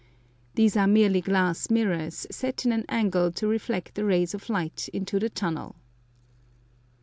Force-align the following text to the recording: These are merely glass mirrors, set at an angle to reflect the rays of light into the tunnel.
These 0.55 0.75
are 0.77 0.87
merely 0.87 1.21
glass 1.21 1.69
mirrors, 1.69 2.25
set 2.31 2.65
at 2.65 2.71
an 2.73 2.85
angle 2.89 3.31
to 3.33 3.47
reflect 3.47 3.93
the 3.93 4.03
rays 4.03 4.33
of 4.33 4.49
light 4.49 4.89
into 4.91 5.19
the 5.19 5.29
tunnel. 5.29 5.75